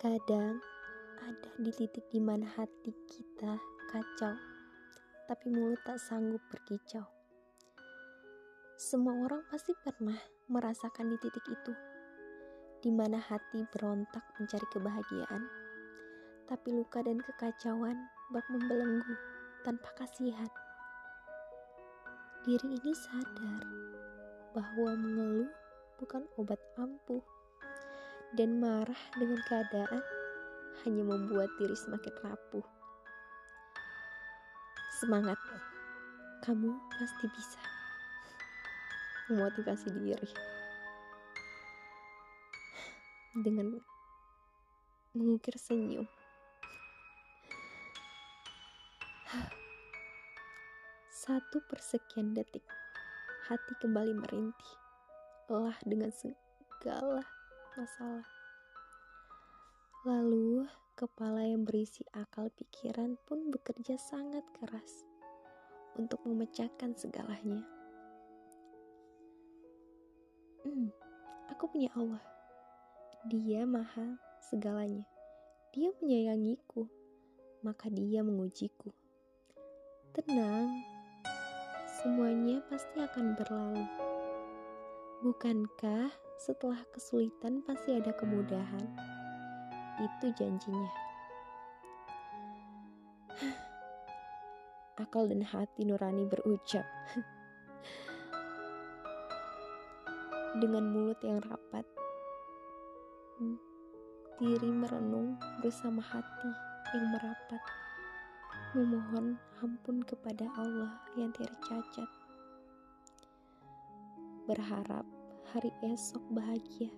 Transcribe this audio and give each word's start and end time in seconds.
Kadang 0.00 0.56
ada 1.20 1.50
di 1.60 1.68
titik 1.76 2.08
di 2.08 2.24
mana 2.24 2.48
hati 2.56 2.88
kita 3.04 3.60
kacau, 3.92 4.32
tapi 5.28 5.52
mulut 5.52 5.76
tak 5.84 6.00
sanggup 6.00 6.40
berkicau. 6.48 7.04
Semua 8.80 9.12
orang 9.28 9.44
pasti 9.52 9.76
pernah 9.76 10.16
merasakan 10.48 11.04
di 11.12 11.20
titik 11.20 11.44
itu, 11.52 11.76
di 12.80 12.88
mana 12.88 13.20
hati 13.20 13.60
berontak 13.68 14.24
mencari 14.40 14.64
kebahagiaan, 14.72 15.44
tapi 16.48 16.72
luka 16.72 17.04
dan 17.04 17.20
kekacauan 17.20 18.00
bak 18.32 18.48
membelenggu 18.48 19.20
tanpa 19.68 19.92
kasihan. 20.00 20.48
Diri 22.48 22.72
ini 22.72 22.92
sadar 22.96 23.68
bahwa 24.56 24.96
mengeluh 24.96 25.52
bukan 26.00 26.24
obat 26.40 26.56
ampuh 26.80 27.20
dan 28.38 28.62
marah 28.62 29.02
dengan 29.18 29.42
keadaan 29.42 30.02
hanya 30.86 31.02
membuat 31.02 31.50
diri 31.58 31.74
semakin 31.74 32.14
rapuh. 32.22 32.66
Semangat, 35.02 35.38
kamu 36.46 36.70
pasti 36.94 37.26
bisa 37.26 37.60
memotivasi 39.32 39.88
diri 39.98 40.30
dengan 43.42 43.82
mengukir 45.16 45.56
senyum. 45.58 46.06
Satu 51.10 51.62
persekian 51.66 52.34
detik, 52.34 52.62
hati 53.46 53.72
kembali 53.82 54.14
merintih, 54.18 54.72
lelah 55.46 55.78
dengan 55.86 56.10
segala 56.10 57.39
masalah. 57.78 58.26
Lalu, 60.02 60.66
kepala 60.98 61.46
yang 61.46 61.62
berisi 61.62 62.02
akal 62.10 62.50
pikiran 62.50 63.14
pun 63.28 63.52
bekerja 63.52 63.94
sangat 63.94 64.42
keras 64.58 65.06
untuk 65.94 66.18
memecahkan 66.26 66.96
segalanya. 66.98 67.62
Hmm, 70.66 70.90
aku 71.52 71.70
punya 71.70 71.92
Allah. 71.94 72.24
Dia 73.30 73.62
maha 73.68 74.18
segalanya. 74.50 75.06
Dia 75.70 75.94
menyayangiku, 76.02 76.90
maka 77.62 77.86
dia 77.86 78.26
mengujiku. 78.26 78.90
Tenang, 80.10 80.74
semuanya 82.02 82.64
pasti 82.66 82.98
akan 82.98 83.38
berlalu. 83.38 84.09
Bukankah 85.20 86.08
setelah 86.40 86.80
kesulitan 86.96 87.60
pasti 87.60 87.92
ada 87.92 88.08
kemudahan? 88.16 88.88
Itu 90.00 90.32
janjinya. 90.32 90.92
Akal 95.04 95.28
dan 95.28 95.44
hati 95.44 95.84
nurani 95.84 96.24
berucap 96.24 96.88
dengan 100.64 100.88
mulut 100.88 101.20
yang 101.20 101.44
rapat. 101.44 101.84
Diri 104.40 104.72
merenung 104.72 105.36
bersama 105.60 106.00
hati 106.00 106.48
yang 106.96 107.12
merapat, 107.12 107.60
memohon 108.72 109.36
ampun 109.60 110.00
kepada 110.00 110.48
Allah 110.56 110.96
yang 111.20 111.28
tiada 111.36 111.60
cacat 111.60 112.19
berharap 114.48 115.04
hari 115.52 115.74
esok 115.82 116.22
bahagia 116.30 116.88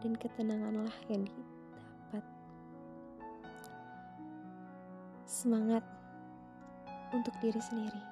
dan 0.00 0.14
ketenanganlah 0.16 0.94
yang 1.10 1.26
didapat. 1.28 2.24
Semangat 5.28 5.84
untuk 7.12 7.34
diri 7.42 7.60
sendiri. 7.60 8.02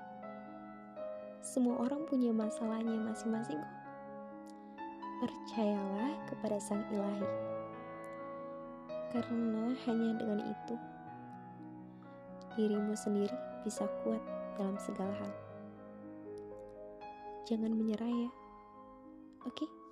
Semua 1.41 1.79
orang 1.79 2.05
punya 2.11 2.35
masalahnya 2.35 2.99
masing-masing 3.07 3.57
kok. 3.57 3.75
Percayalah 5.25 6.13
kepada 6.29 6.59
Sang 6.61 6.85
Ilahi. 6.93 7.29
Karena 9.15 9.73
hanya 9.89 10.11
dengan 10.21 10.41
itu 10.45 10.77
dirimu 12.57 12.97
sendiri 12.97 13.37
bisa 13.65 13.85
kuat 14.03 14.21
dalam 14.57 14.77
segala 14.81 15.13
hal. 15.21 15.33
Jangan 17.47 17.71
menyerah 17.79 18.11
ya. 18.11 18.31
Oke. 19.47 19.63
Okay? 19.63 19.86